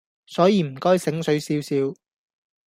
[0.25, 1.75] 所以唔該醒水少少